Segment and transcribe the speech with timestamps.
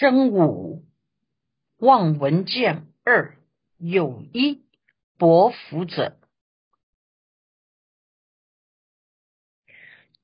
[0.00, 0.86] 真五
[1.76, 3.36] 望闻见二
[3.76, 4.62] 有一
[5.18, 6.16] 薄福者。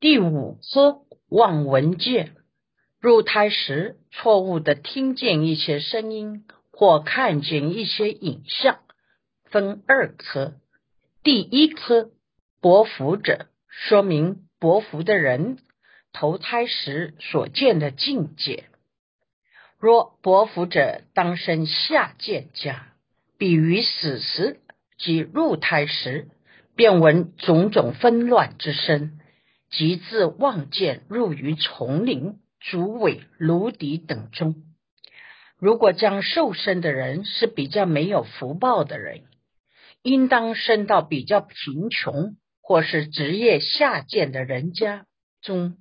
[0.01, 2.35] 第五科望闻见，
[3.01, 8.81] 入胎时错误的听见一些声音或看见一些影像，
[9.45, 10.55] 分二科。
[11.23, 12.13] 第一科
[12.63, 15.59] 薄福者，说明薄福的人
[16.15, 18.71] 投胎时所见的境界。
[19.79, 22.95] 若薄福者当生下贱家，
[23.37, 24.61] 比于死时
[24.97, 26.29] 及入胎时，
[26.75, 29.21] 便闻种种纷乱之声，
[29.71, 34.55] 即自望见入于丛林、竹尾、芦荻等中。
[35.59, 39.25] 如果将受生的人是比较没有福报的人，
[40.03, 45.05] 应当生到比较贫穷或是职业下贱的人家
[45.43, 45.77] 中，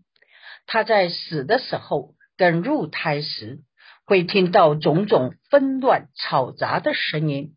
[0.65, 3.61] 他在死的时候跟入胎时。
[4.05, 7.55] 会听到种种纷乱嘈杂的声音，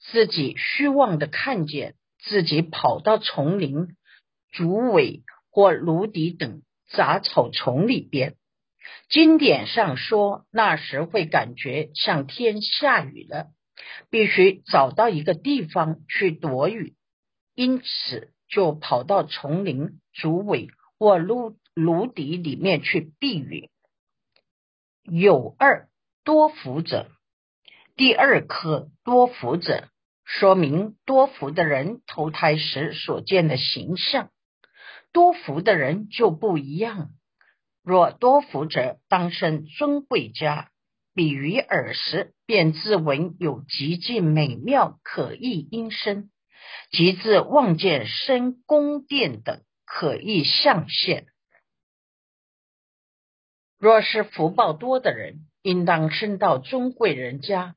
[0.00, 3.96] 自己虚妄的看见自己跑到丛林、
[4.52, 8.36] 竹尾或芦荻等杂草丛里边。
[9.08, 13.48] 经典上说，那时会感觉像天下雨了，
[14.10, 16.94] 必须找到一个地方去躲雨，
[17.54, 20.68] 因此就跑到丛林、竹尾
[20.98, 23.69] 或芦芦荻里面去避雨。
[25.12, 25.88] 有二
[26.22, 27.10] 多福者，
[27.96, 29.88] 第二颗多福者，
[30.24, 34.30] 说明多福的人投胎时所见的形象。
[35.12, 37.10] 多福的人就不一样。
[37.82, 40.70] 若多福者当生尊贵家，
[41.12, 46.30] 比于耳时便自闻有极尽美妙可意音声，
[46.92, 51.26] 即自望见深宫殿等可意象现。
[53.80, 57.76] 若是福报多的人，应当生到尊贵人家，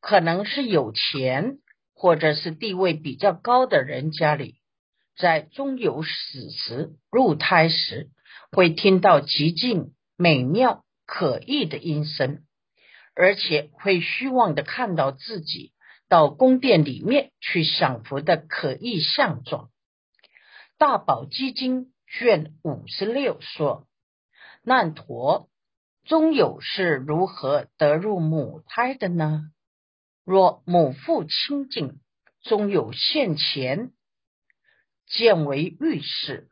[0.00, 1.58] 可能是有钱
[1.94, 4.60] 或者是地位比较高的人家里，
[5.16, 8.10] 在终有死时入胎时，
[8.52, 12.44] 会听到极尽美妙可意的音声，
[13.16, 15.72] 而且会虚妄的看到自己
[16.08, 19.70] 到宫殿里面去享福的可意相状。
[20.78, 23.88] 大宝基金卷五十六说。
[24.64, 25.48] 难陀，
[26.04, 29.50] 终有是如何得入母胎的呢？
[30.24, 32.00] 若母腹清净，
[32.42, 33.92] 终有现前
[35.06, 36.48] 见为欲事，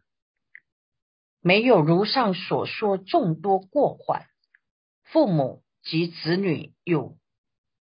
[1.40, 4.26] 没有如上所说众多过患，
[5.04, 7.16] 父母及子女有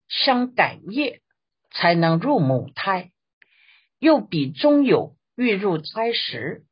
[0.07, 1.23] 相感业，
[1.71, 3.11] 才能入母胎。
[3.97, 6.63] 又比终有欲入胎时，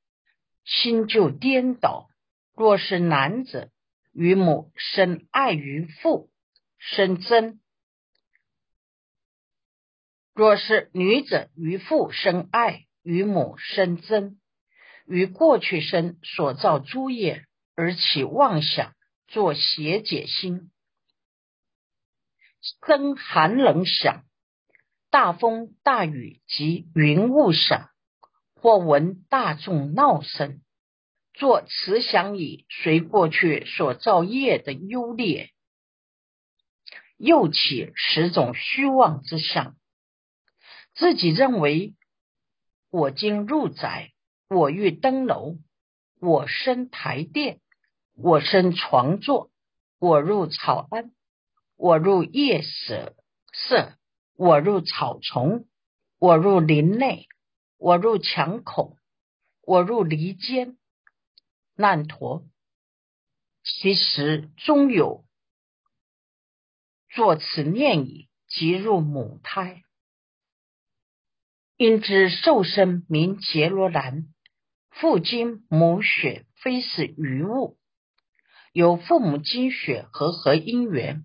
[0.66, 2.10] 心就颠倒。
[2.60, 3.72] 若是男子
[4.12, 6.30] 与母生爱于父，
[6.78, 7.58] 生憎；
[10.34, 14.36] 若是女子与父生爱，与母生憎，
[15.08, 18.94] 于过去生所造诸业而起妄想，
[19.30, 20.70] 作邪解心，
[22.86, 24.26] 生寒冷想，
[25.10, 27.90] 大风大雨及云雾想，
[28.54, 30.62] 或闻大众闹声。
[31.40, 35.52] 做慈祥以随过去所造业的优劣，
[37.16, 39.78] 又起十种虚妄之相，
[40.94, 41.96] 自己认为
[42.90, 44.12] 我今入宅，
[44.50, 45.56] 我欲登楼，
[46.20, 47.62] 我生台殿，
[48.18, 49.50] 我生床座，
[49.98, 51.14] 我入草庵，
[51.78, 53.16] 我入夜舍
[53.54, 53.94] 舍，
[54.36, 55.70] 我入草丛，
[56.20, 57.28] 我入林内，
[57.78, 58.98] 我入墙孔，
[59.62, 60.76] 我入篱间。
[61.82, 62.44] 难陀，
[63.64, 65.24] 其实终有
[67.10, 69.84] 作此念已，即入母胎。
[71.78, 74.26] 因知受生名杰罗兰，
[74.90, 77.78] 父精母血非是余物，
[78.74, 81.24] 有父母精血和合因缘，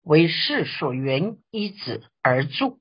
[0.00, 2.80] 为世所缘一子而住。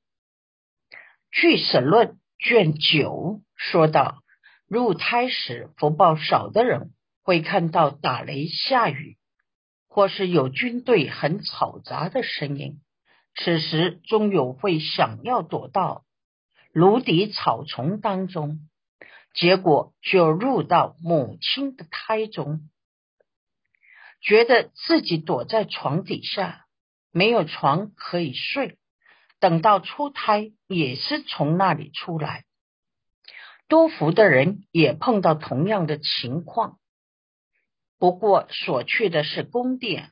[1.32, 4.24] 据舍论卷九说道：
[4.70, 6.94] 入胎时福报少的人。
[7.30, 9.16] 会看到打雷下雨，
[9.88, 12.82] 或是有军队很嘈杂的声音。
[13.36, 16.06] 此时终有会想要躲到
[16.74, 18.68] 芦荻草丛当中，
[19.36, 22.68] 结果就入到母亲的胎中，
[24.22, 26.66] 觉得自己躲在床底下，
[27.12, 28.80] 没有床可以睡。
[29.40, 32.46] 等到出胎，也是从那里出来。
[33.68, 36.79] 多福的人也碰到同样的情况。
[38.00, 40.12] 不过所去的是宫殿，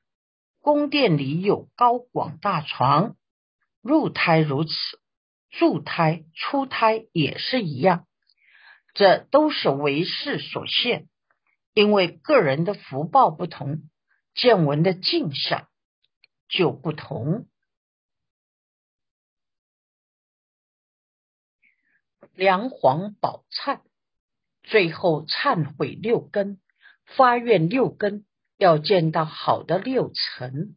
[0.60, 3.16] 宫殿里有高广大床，
[3.81, 4.74] 入胎如此，
[5.50, 8.06] 住胎、出胎也是一样，
[8.94, 11.07] 这都是为世所限。
[11.74, 13.84] 因为个人的福报不同，
[14.34, 15.69] 见闻的镜像
[16.50, 17.48] 就不同。
[22.34, 23.81] 梁皇宝忏，
[24.63, 26.60] 最后忏悔六根，
[27.15, 28.25] 发愿六根
[28.57, 30.75] 要见到好的六尘，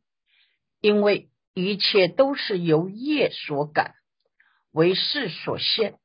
[0.80, 3.94] 因为一切都是由业所感，
[4.70, 5.98] 为事所限，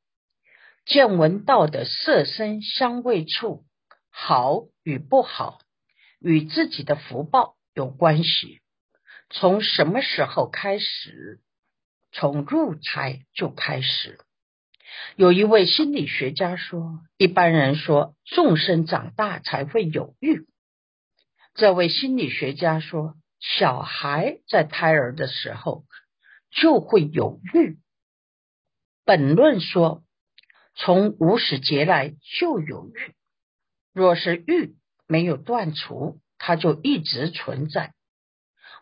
[0.85, 3.63] 见闻道的色身香味触。
[4.09, 5.59] 好与不好，
[6.19, 8.61] 与自己的福报有关系。
[9.29, 11.41] 从什么时候开始？
[12.13, 14.17] 从入胎就开始。
[15.15, 20.47] 有一位心理学家说，一般人说众生长大才会有欲。
[21.53, 25.85] 这位心理学家说，小孩在胎儿的时候
[26.51, 27.77] 就会有欲。
[29.05, 30.03] 本论说，
[30.75, 33.13] 从无始劫来就有欲。
[33.93, 34.75] 若是欲
[35.07, 37.93] 没有断除，它就一直存在，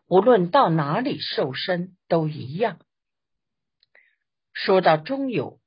[0.08, 2.80] 无论到哪里受身都一样。
[4.54, 5.60] 说到中有，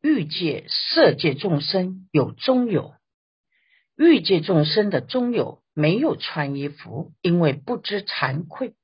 [0.00, 2.94] 欲界、色界众生有中有，
[3.96, 8.74] 欲界众生的中有没有穿衣服，因为不知惭愧，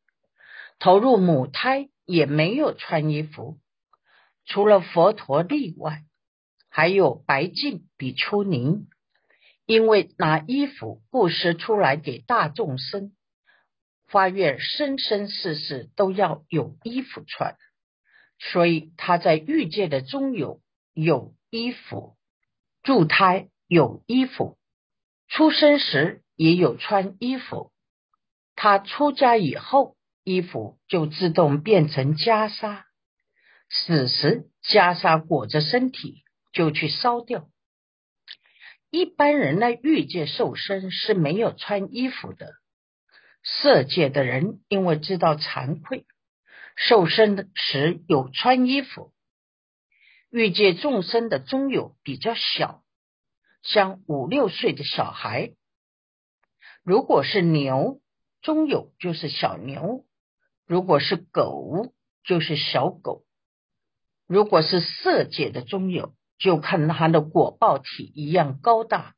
[0.78, 3.58] 投入母胎也没有穿衣服，
[4.44, 6.04] 除了佛陀例外，
[6.68, 8.86] 还有白净比丘尼。
[9.66, 13.12] 因为拿衣服布施出来给大众生，
[14.06, 17.56] 发愿生生世世都要有衣服穿，
[18.38, 20.60] 所以他在欲界的中有
[20.94, 22.16] 有衣服，
[22.82, 24.56] 助胎有衣服，
[25.28, 27.72] 出生时也有穿衣服。
[28.54, 32.84] 他出家以后，衣服就自动变成袈裟，
[33.68, 37.48] 死时袈裟裹着身体就去烧掉。
[38.90, 42.46] 一般人呢，欲界受身是没有穿衣服的；
[43.42, 46.06] 色界的人因为知道惭愧，
[46.76, 49.12] 受身的时有穿衣服。
[50.36, 52.82] 欲界众生的中有比较小，
[53.62, 55.54] 像五六岁的小孩；
[56.82, 58.00] 如果是牛，
[58.42, 60.04] 中有就是小牛；
[60.66, 61.94] 如果是狗，
[62.24, 63.22] 就是小狗；
[64.26, 66.12] 如果是色界的中有。
[66.36, 69.14] 就看它的果报体一样高大，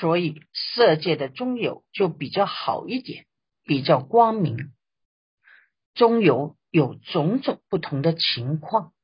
[0.00, 3.26] 所以色界的中有就比较好一点，
[3.64, 4.72] 比较光明。
[5.94, 8.94] 中有有种种不同的情况，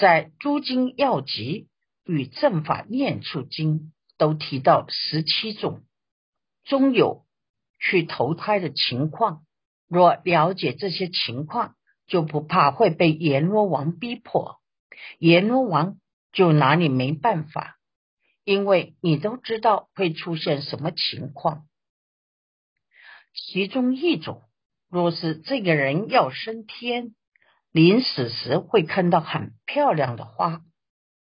[0.00, 1.68] 在《诸经要集》
[2.10, 3.80] 与《正法念处经》
[4.16, 5.82] 都提到十七种
[6.64, 7.26] 中有
[7.78, 9.44] 去投胎的情况。
[9.88, 11.74] 若了解这些情况，
[12.06, 14.58] 就不怕会被阎罗王逼迫。
[15.18, 15.98] 阎罗王
[16.32, 17.76] 就拿你没办法，
[18.42, 21.66] 因为你都知道会出现什么情况。
[23.34, 24.44] 其中一种，
[24.88, 27.14] 若是这个人要升天，
[27.72, 30.62] 临死时会看到很漂亮的花，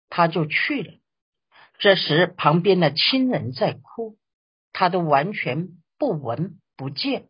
[0.09, 0.93] 他就去了。
[1.79, 4.17] 这时旁边的亲人在哭，
[4.73, 7.29] 他都完全不闻不见，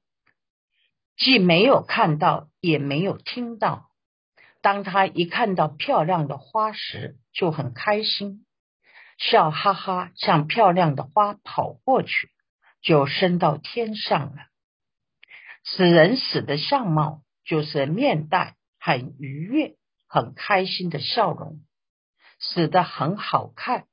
[1.17, 3.89] 既没有看到，也没有听到。
[4.61, 8.45] 当他一看到漂亮的花时，就很开心，
[9.17, 12.31] 笑哈哈向漂亮的花跑过去，
[12.83, 14.43] 就升到天上了。
[15.65, 19.75] 死人死的相貌就是面带很愉悦、
[20.07, 21.59] 很开心的笑容，
[22.39, 23.89] 死的很好看。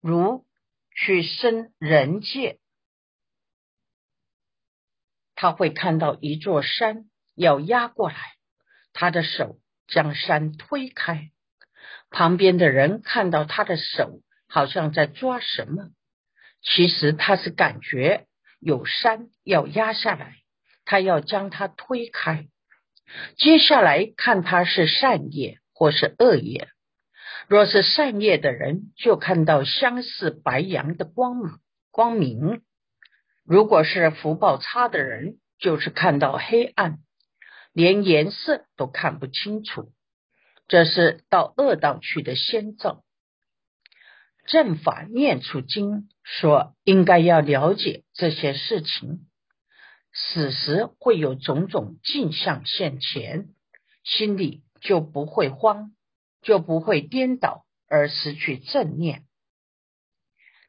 [0.00, 0.44] 如
[0.96, 2.58] 去生人界，
[5.36, 8.16] 他会看到一座山要压过来。
[8.92, 11.30] 他的手将山推开，
[12.10, 15.90] 旁边的人看到他的手好像在抓什么，
[16.62, 18.26] 其实他是感觉
[18.58, 20.38] 有山要压下来，
[20.84, 22.48] 他要将它推开。
[23.36, 26.68] 接下来看他是善业或是恶业，
[27.48, 32.60] 若是善业的人，就看到相似白羊的光芒光明；
[33.44, 36.98] 如果是福报差的人，就是看到黑暗。
[37.72, 39.90] 连颜色都看不清楚，
[40.68, 43.02] 这是到恶道去的先兆。
[44.46, 49.26] 正法念处经说，应该要了解这些事情。
[50.14, 53.48] 死时会有种种镜像现前，
[54.04, 55.92] 心里就不会慌，
[56.40, 59.24] 就不会颠倒而失去正念。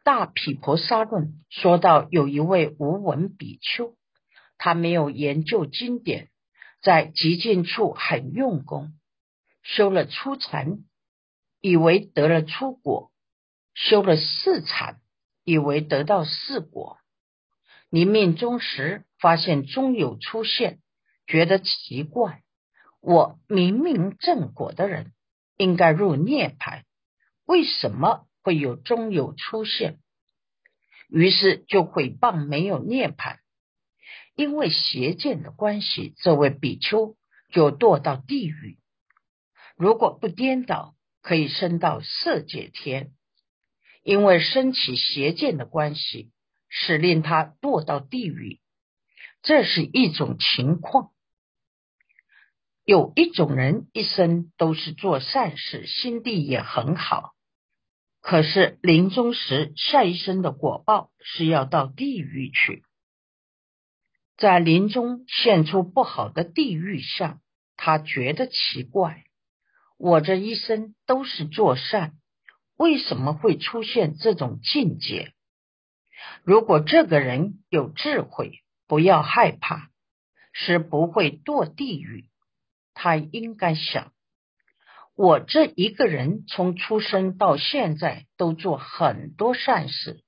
[0.04, 3.96] 大毗婆沙论说到，有一位无闻比丘，
[4.58, 6.30] 他没有研究经典，
[6.82, 8.94] 在极境处很用功，
[9.62, 10.80] 修了初禅，
[11.62, 13.12] 以为得了初果；
[13.76, 15.02] 修了四禅，
[15.44, 17.00] 以为得到四果。
[17.96, 20.80] 临命终时，发现终有出现，
[21.28, 22.44] 觉得奇怪。
[23.00, 25.14] 我明明正果的人，
[25.56, 26.82] 应该入涅槃，
[27.46, 30.00] 为什么会有中有出现？
[31.08, 33.38] 于是就毁谤没有涅槃，
[34.36, 37.16] 因为邪见的关系，这位比丘
[37.50, 38.78] 就堕到地狱。
[39.78, 43.14] 如果不颠倒，可以升到色界天。
[44.04, 46.34] 因为升起邪见的关系，
[46.78, 48.60] 使令他堕到地狱，
[49.42, 51.12] 这是一种情况。
[52.84, 57.32] 有一种人一生都是做善事，心地也很好，
[58.20, 62.84] 可是临终时下一生的果报是要到地狱去，
[64.36, 67.40] 在临终现出不好的地狱相，
[67.78, 69.24] 他觉得奇怪：
[69.98, 72.18] 我这一生都是做善，
[72.76, 75.32] 为什么会出现这种境界？
[76.44, 79.90] 如果这个人有智慧，不要害怕，
[80.54, 82.26] 是不会堕地狱。
[82.94, 84.14] 他应该想：
[85.16, 90.24] 我这一个人从出生到现在都做很多善事，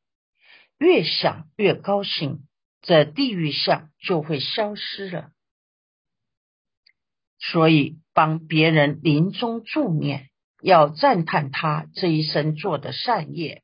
[0.78, 2.48] 越想越高兴，
[2.82, 5.32] 这地狱相就会消失了。
[7.40, 10.30] 所以，帮别人临终助念，
[10.62, 13.64] 要赞叹他这一生做的善业，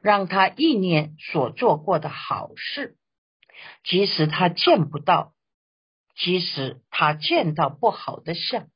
[0.00, 2.96] 让他意念所做过的好事，
[3.84, 5.34] 即使他见不到。
[6.20, 8.68] 即使他见到不好的相，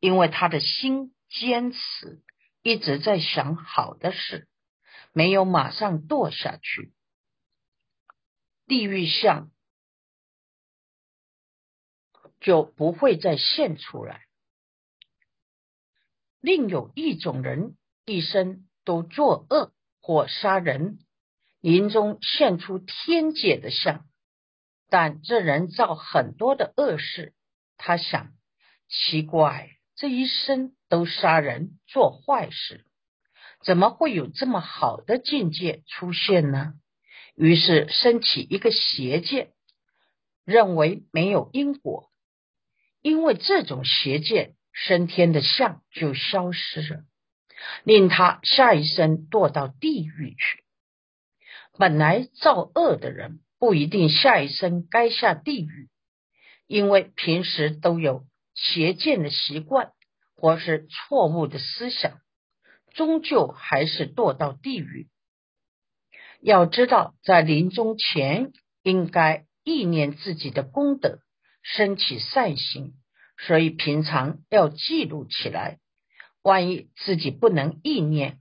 [0.00, 2.20] 因为他的心坚持，
[2.62, 4.48] 一直在想好的事，
[5.12, 6.92] 没有马上堕下去，
[8.66, 9.52] 地狱相
[12.40, 14.26] 就不会再现出来。
[16.40, 19.72] 另有一种人，一生都作恶
[20.10, 20.98] 或杀人，
[21.60, 24.08] 临终现出天界的相。
[24.88, 27.32] 但这人造很多的恶事，
[27.76, 28.32] 他想
[28.88, 32.84] 奇怪，这一生都杀人做坏事，
[33.62, 36.74] 怎么会有这么好的境界出现呢？
[37.36, 39.52] 于是升起一个邪见，
[40.44, 42.10] 认为没有因果，
[43.00, 47.04] 因为这种邪见，升天的相就消失了，
[47.84, 50.64] 令他下一生堕到地狱去。
[51.78, 53.40] 本来造恶的人。
[53.60, 55.90] 不一定下一生该下地狱，
[56.66, 58.24] 因为平时都有
[58.54, 59.92] 邪见的习惯
[60.34, 62.20] 或是错误的思想，
[62.94, 65.10] 终究还是堕到地狱。
[66.40, 71.18] 要知道，在临终前应该意念自己的功德，
[71.62, 72.94] 升起善心，
[73.36, 75.78] 所以平常要记录起来。
[76.42, 78.40] 万一自己不能意念，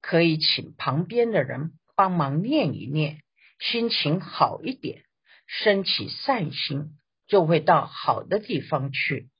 [0.00, 3.22] 可以请旁边的人帮忙念一念。
[3.58, 5.04] 心情好一点，
[5.46, 9.30] 升起善心，就会到好的地方去。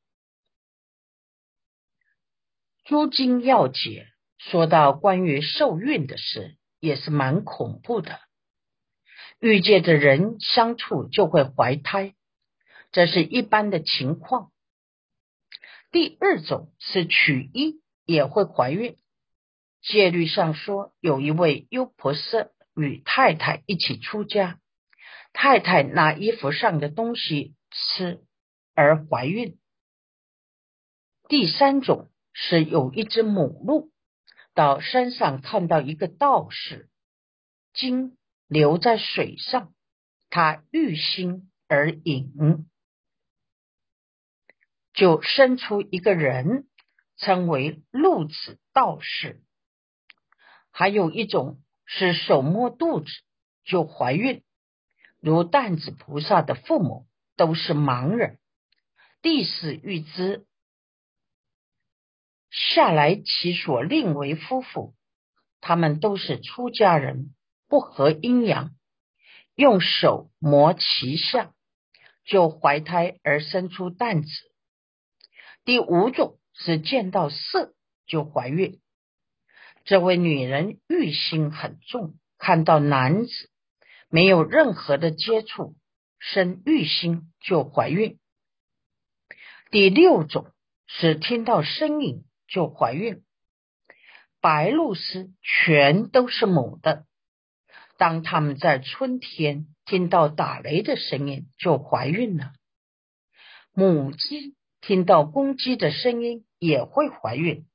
[2.84, 4.06] 诸经要解
[4.38, 8.20] 说到关于受孕的事，也是蛮恐怖的。
[9.38, 12.14] 遇见的人相处就会怀胎，
[12.90, 14.50] 这是一般的情况。
[15.90, 18.96] 第二种是取一也会怀孕。
[19.82, 22.50] 戒律上说，有一位优婆塞。
[22.78, 24.60] 与太太一起出家，
[25.32, 28.22] 太太拿衣服上的东西吃
[28.74, 29.58] 而怀孕。
[31.26, 33.90] 第三种是有一只母鹿
[34.52, 36.90] 到山上看到一个道士，
[37.72, 39.72] 精流在水上，
[40.28, 42.68] 他欲心而饮，
[44.92, 46.68] 就生出一个人，
[47.16, 49.42] 称为鹿子道士。
[50.70, 51.60] 还有一种。
[51.88, 53.06] 是手摸肚子
[53.64, 54.42] 就怀孕，
[55.20, 57.06] 如担子菩萨的父母
[57.36, 58.40] 都是盲人。
[59.22, 60.48] 第四欲知
[62.50, 64.96] 下来其所令为夫妇，
[65.60, 67.36] 他们都是出家人，
[67.68, 68.74] 不合阴阳，
[69.54, 71.54] 用手摸其相，
[72.24, 74.28] 就怀胎而生出担子。
[75.64, 77.74] 第五种是见到色
[78.06, 78.80] 就怀孕。
[79.84, 83.50] 这位女人欲心很重，看到男子
[84.08, 85.76] 没有任何的接触，
[86.18, 88.18] 生欲心就怀孕。
[89.70, 90.50] 第六种
[90.86, 93.22] 是听到声音就怀孕，
[94.40, 97.04] 白鹭鸶全都是母的，
[97.98, 102.52] 当他们在春天听到打雷的声音，就怀孕了。
[103.72, 107.66] 母鸡听到公鸡的声音也会怀孕。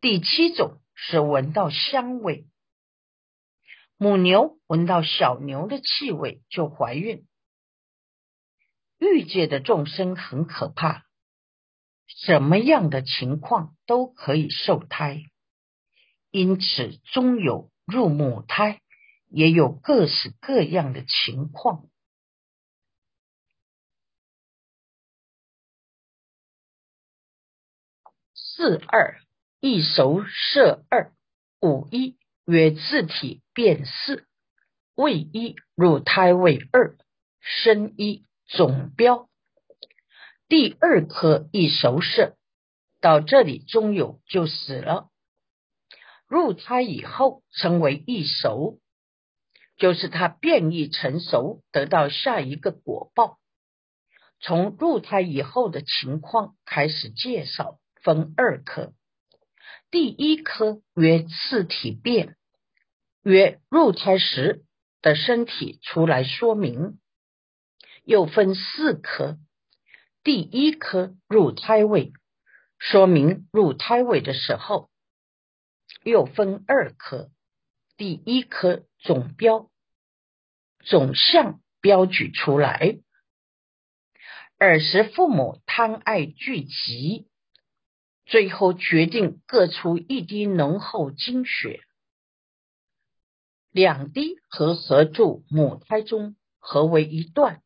[0.00, 2.46] 第七种是闻到香味，
[3.96, 7.26] 母牛闻到小牛的气味就怀孕。
[8.98, 11.04] 欲界的众生很可怕，
[12.06, 15.22] 什么样的情况都可以受胎，
[16.30, 17.70] 因此终有。
[17.86, 18.80] 入母胎
[19.28, 21.86] 也有各式各样的情况。
[28.56, 29.20] 四二
[29.60, 31.12] 一熟射二
[31.60, 34.26] 五一曰自体变四
[34.94, 36.96] 位一入胎位二
[37.38, 39.28] 生一总标
[40.48, 42.34] 第二颗一熟射
[43.02, 45.10] 到这里中有就死了。
[46.26, 48.78] 入胎以后成为一熟，
[49.76, 53.38] 就是它变异成熟，得到下一个果报。
[54.40, 58.94] 从入胎以后的情况开始介绍，分二科。
[59.90, 62.36] 第一科曰次体变，
[63.24, 64.64] 曰入胎时
[65.02, 67.00] 的身体出来说明，
[68.04, 69.38] 又分四科。
[70.22, 72.12] 第一科入胎位，
[72.78, 74.88] 说明入胎位的时候。
[76.04, 77.32] 又分二科，
[77.96, 79.68] 第一科总标
[80.84, 83.00] 总项标举出来，
[84.60, 87.26] 尔时父母贪爱聚集，
[88.26, 91.80] 最后决定各出一滴浓厚精血，
[93.70, 97.62] 两滴和合住母胎中，合为一段，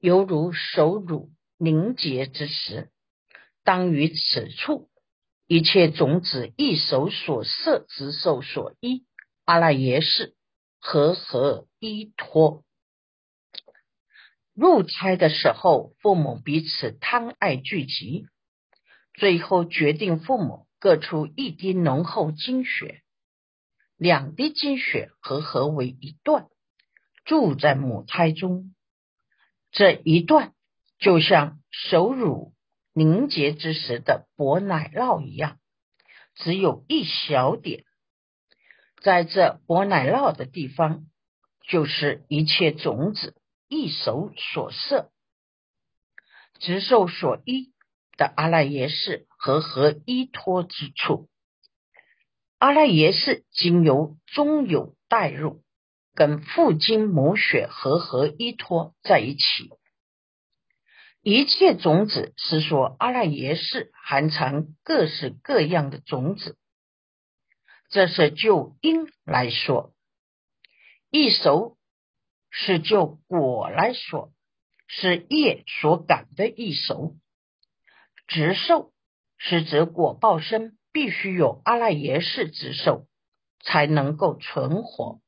[0.00, 2.90] 犹如手乳凝结之时，
[3.62, 4.90] 当于此处。
[5.48, 9.06] 一切种子一手所摄之受所依，
[9.44, 10.34] 阿赖耶识
[10.80, 12.64] 和合依托。
[14.52, 18.26] 入胎的时候，父母彼此贪爱聚集，
[19.16, 23.02] 最后决定父母各出一滴浓厚精血，
[23.96, 26.46] 两滴精血合合为一段，
[27.24, 28.74] 住在母胎中。
[29.72, 30.52] 这一段
[30.98, 32.52] 就像手乳。
[32.98, 35.58] 凝结之时的薄奶酪一样，
[36.34, 37.84] 只有一小点，
[39.02, 41.04] 在这薄奶酪的地方，
[41.68, 43.36] 就是一切种子
[43.68, 45.10] 一手所摄，
[46.58, 47.74] 直受所依
[48.16, 51.28] 的阿赖耶识和合依托之处。
[52.58, 55.62] 阿赖耶识经由中有带入，
[56.14, 59.70] 跟父精母血和合依托在一起。
[61.20, 66.56] 一切种子是说阿赖耶识含藏各式各样的种子，
[67.90, 69.92] 这是就因来说；
[71.10, 71.76] 一熟
[72.48, 74.32] 是就果来说，
[74.86, 77.16] 是业所感的一熟。
[78.26, 78.92] 直受
[79.38, 83.06] 是指果报身必须有阿赖耶识之受
[83.60, 85.20] 才能够存活。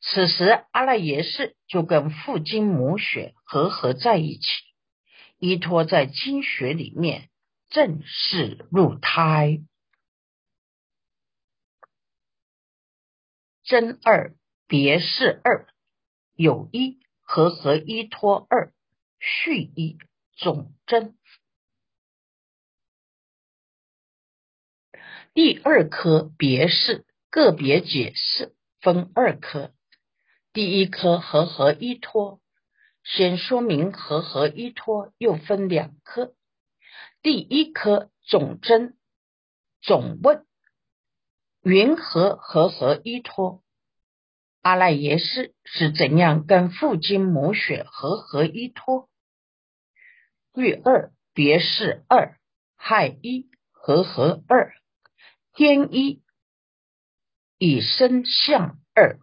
[0.00, 4.42] 此时阿赖耶识就跟父精母血合合在一起。
[5.38, 7.28] 依托在经血里面，
[7.68, 9.58] 正式入胎。
[13.64, 14.36] 真二
[14.68, 15.66] 别是二
[16.34, 18.72] 有一和合依托二
[19.18, 19.98] 续一
[20.36, 21.16] 总真。
[25.34, 29.72] 第二科别是个别解释分二科，
[30.52, 32.40] 第一科和合依托。
[33.02, 36.34] 先说明和合依托又分两科，
[37.22, 38.98] 第一科总真
[39.80, 40.44] 总问
[41.62, 43.62] 云何和合依托？
[44.60, 49.08] 阿赖耶识是怎样跟父精母血和合依托？
[50.54, 52.38] 遇二别是二
[52.76, 54.74] 害一和合二
[55.54, 56.22] 天一
[57.58, 59.18] 以身相二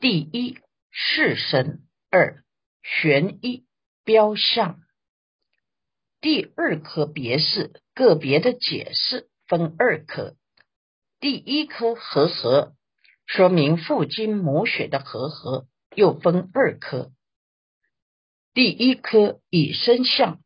[0.00, 0.58] 第一
[0.90, 2.44] 是身二。
[2.82, 3.66] 玄一
[4.02, 4.80] 标象，
[6.22, 10.36] 第二颗别是个别的解释分二颗，
[11.20, 12.72] 第一颗和合
[13.26, 17.12] 说明父精母血的和合，又分二颗。
[18.54, 20.40] 第一颗以身相，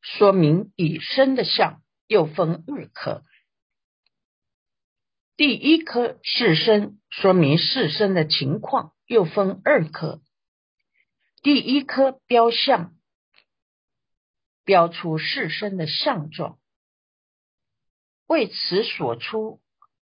[0.00, 3.22] 说明以身的相，又分二颗。
[5.38, 10.20] 第一颗是身，说明是身的情况，又分二颗。
[11.44, 12.96] 第一颗标相，
[14.64, 16.58] 标出世身的相状，
[18.26, 19.60] 为此所出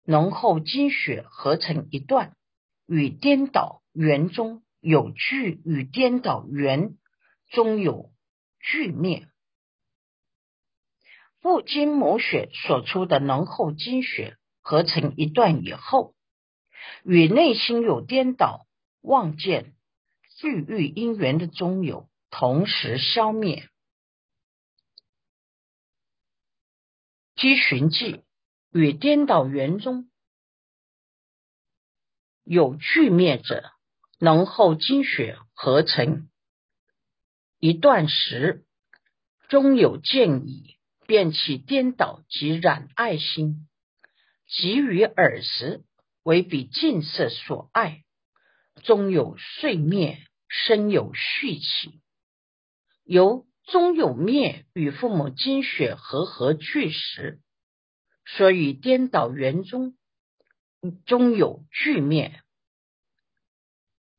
[0.03, 2.35] 浓厚精血合成一段，
[2.85, 6.97] 与颠倒圆中有聚，与颠倒圆
[7.51, 8.11] 中有
[8.59, 9.29] 聚灭。
[11.39, 16.15] 不精母血所出的浓厚精血合成一段以后，
[17.03, 18.67] 与内心有颠倒
[19.01, 19.73] 望见
[20.37, 23.67] 聚欲因缘的中有同时消灭。
[27.35, 28.23] 积寻迹
[28.71, 30.09] 与颠倒缘中
[32.43, 33.71] 有聚灭者，
[34.19, 36.29] 浓厚精血合成
[37.59, 38.65] 一段时，
[39.49, 43.67] 中有见矣，便起颠倒及染爱心，
[44.51, 45.81] 及于耳时
[46.23, 48.03] 为彼近色所爱，
[48.83, 52.01] 终有碎灭，身有续起，
[53.05, 57.39] 由终有灭与父母精血和合聚时，
[58.25, 59.95] 所以颠倒圆中
[61.05, 62.41] 终有聚灭，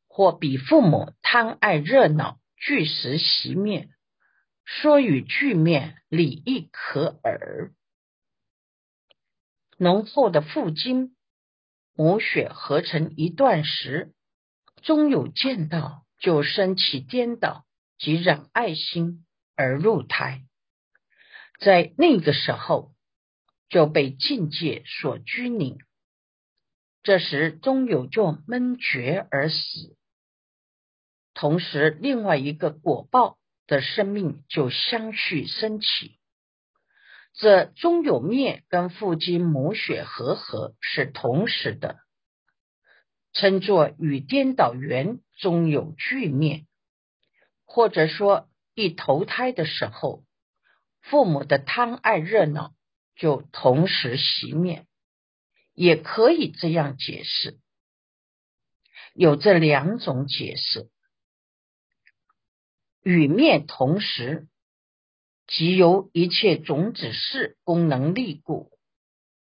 [0.08, 3.90] 或比父母贪爱热闹聚时熄灭，
[4.64, 7.74] 说与聚灭理亦可耳。
[9.82, 11.16] 浓厚的父精
[11.92, 14.14] 母血合成一段时，
[14.82, 17.66] 终有见到，就升起颠倒
[17.98, 19.26] 及染爱心。
[19.54, 20.44] 而入胎，
[21.60, 22.94] 在那个时候
[23.68, 25.78] 就被境界所拘泥，
[27.02, 29.96] 这时终有就闷绝而死。
[31.34, 36.18] 同时，另外一个果报的生命就相续升起。
[37.34, 41.98] 这中有灭跟父精母血和合是同时的，
[43.32, 46.66] 称作与颠倒缘中有聚灭，
[47.64, 48.48] 或者说。
[48.74, 50.24] 一投胎的时候，
[51.02, 52.72] 父母的贪爱热闹
[53.14, 54.86] 就同时熄灭，
[55.74, 57.58] 也可以这样解释。
[59.12, 60.88] 有这两种解释：
[63.02, 64.48] 与灭同时，
[65.52, 68.70] 即由一切种子事功能力故，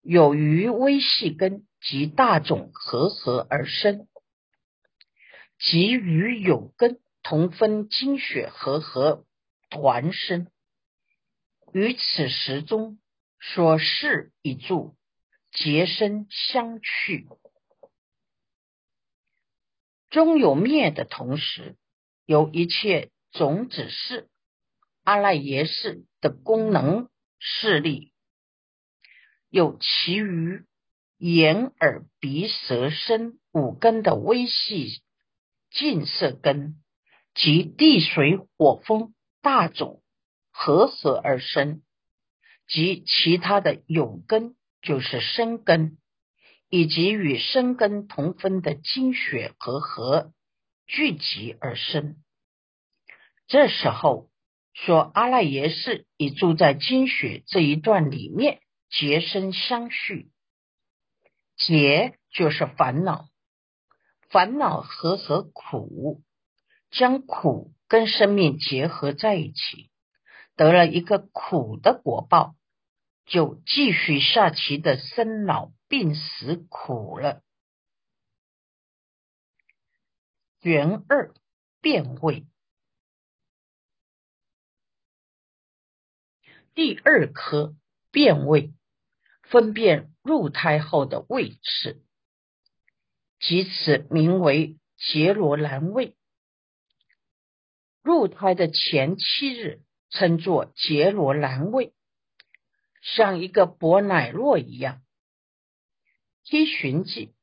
[0.02, 4.06] 有余微细根及大种合合而生，
[5.58, 7.00] 即与有根。
[7.24, 9.24] 同分精血和合
[9.70, 10.48] 团生，
[11.72, 12.98] 于此时中
[13.38, 14.96] 说事一注，
[15.52, 17.28] 结生相去，
[20.10, 21.76] 终有灭的同时，
[22.26, 24.28] 由一切种子事
[25.04, 28.12] 阿赖耶识的功能势力，
[29.50, 30.64] 有其余
[31.18, 35.02] 眼耳鼻舌身五根的微细
[35.70, 36.78] 近色根。
[37.34, 40.02] 及地水火风大种
[40.50, 41.80] 合合而生，
[42.68, 45.96] 及其他的有根就是生根，
[46.68, 50.34] 以及与生根同分的精血和合
[50.86, 52.16] 聚集而生。
[53.46, 54.28] 这时候
[54.72, 60.30] 说阿赖耶识已住在经血这一段里面，结生相续，
[61.56, 63.28] 结就是烦恼，
[64.28, 66.22] 烦恼和和苦。
[66.90, 69.90] 将苦跟生命结合在一起，
[70.56, 72.54] 得了一个苦的果报，
[73.24, 77.40] 就继续下棋的生老病死苦了。
[80.60, 81.32] 元二
[81.80, 82.44] 变位，
[86.74, 87.74] 第二颗
[88.10, 88.72] 变位，
[89.42, 92.02] 分辨入胎后的位置，
[93.38, 96.16] 即此名为杰罗兰位。
[98.02, 101.92] 入胎的前七日称作杰罗兰位，
[103.02, 105.02] 像一个薄奶酪一样。
[106.42, 107.34] 七旬记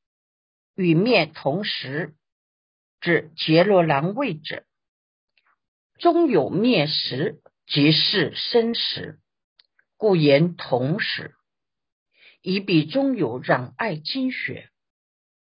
[0.75, 2.15] 与灭同时，
[2.99, 4.65] 指杰罗兰位者，
[5.99, 9.18] 终有灭时即是生时，
[9.99, 11.35] 故言同时。
[12.41, 14.69] 以彼中有染爱精血，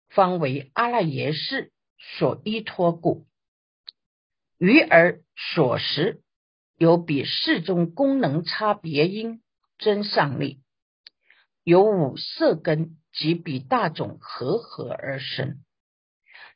[0.10, 3.26] 方为阿赖耶识所依托故。
[4.58, 5.22] 鱼而
[5.56, 6.22] 所食，
[6.78, 9.42] 有比四中功能差别因
[9.78, 10.62] 真上力，
[11.64, 15.64] 有五色根及比大种合合而生。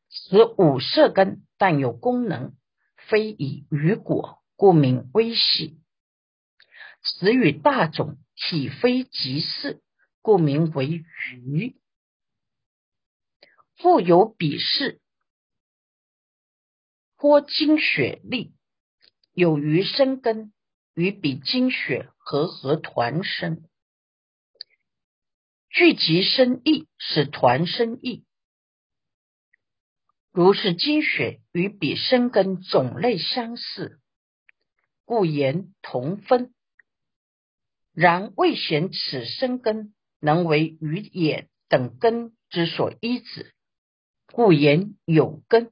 [0.10, 2.58] 此五色根但有功能，
[3.08, 5.80] 非以鱼果，故名微细；
[7.06, 9.82] 此与大种体非即似，
[10.22, 11.06] 故名为
[11.44, 11.76] 鱼。
[13.78, 15.00] 复有比视。
[17.18, 18.54] 多精血力，
[19.34, 20.54] 有余生根，
[20.94, 23.68] 与彼精血和合团生，
[25.70, 28.26] 聚集生意是团生意，
[30.32, 34.00] 如是精血与彼生根种类相似，
[35.04, 36.55] 故言同分。
[37.96, 43.54] 然未显此生根能为鱼眼等根之所依止，
[44.34, 45.72] 故言有根。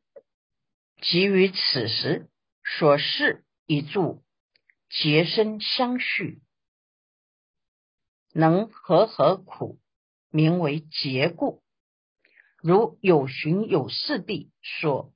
[1.01, 2.29] 即于此时
[2.63, 4.23] 所示一柱
[4.89, 6.41] 结生相续，
[8.31, 9.79] 能和合苦？
[10.29, 11.62] 名为结故，
[12.62, 15.13] 如有寻有四地说，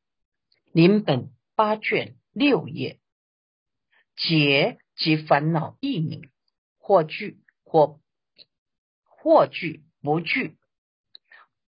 [0.74, 3.00] 临本八卷六页，
[4.18, 6.30] 结即烦恼异名，
[6.88, 8.00] 或聚或
[9.04, 10.56] 或聚不聚，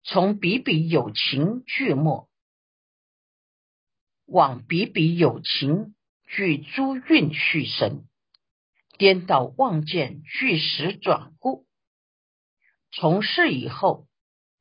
[0.03, 2.31] 从比比有情聚末，
[4.25, 5.95] 往比比有情
[6.25, 8.09] 聚诸运续生，
[8.97, 11.67] 颠倒妄见聚时转故。
[12.91, 14.09] 从事以后，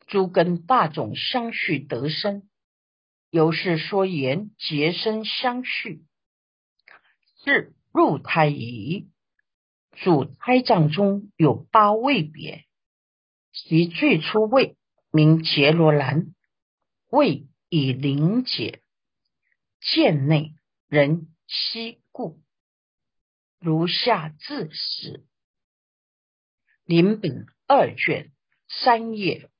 [0.06, 2.50] 诸根大种相续得生，
[3.30, 6.04] 由是说言结生相续，
[7.46, 9.10] 是入胎仪。
[9.91, 12.65] 主胎藏中有八位别，
[13.51, 14.77] 其最初位
[15.12, 16.34] 名杰罗兰，
[17.10, 18.82] 位以灵解，
[19.80, 20.56] 见内
[20.88, 22.41] 人悉故，
[23.60, 25.25] 如下自史。
[26.86, 28.32] 林本二卷
[28.67, 29.51] 三页